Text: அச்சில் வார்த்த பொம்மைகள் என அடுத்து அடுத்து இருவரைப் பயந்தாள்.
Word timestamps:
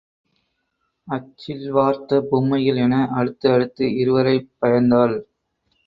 அச்சில் 1.07 1.71
வார்த்த 1.71 2.21
பொம்மைகள் 2.21 2.75
என 2.75 3.07
அடுத்து 3.11 3.49
அடுத்து 3.51 3.85
இருவரைப் 3.95 4.51
பயந்தாள். 4.61 5.15